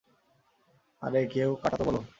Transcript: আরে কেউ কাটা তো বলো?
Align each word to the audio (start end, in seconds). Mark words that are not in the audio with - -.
আরে 1.01 1.21
কেউ 1.33 1.49
কাটা 1.61 1.75
তো 1.77 1.83
বলো? 1.87 2.01